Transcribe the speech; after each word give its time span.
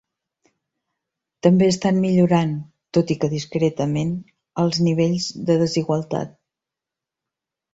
També 1.47 1.67
estan 1.73 1.99
millorant, 2.05 2.55
tot 2.99 3.13
i 3.17 3.17
que 3.25 3.29
discretament, 3.35 4.17
els 4.65 4.81
nivells 4.89 5.29
de 5.51 5.59
desigualtat. 5.65 6.35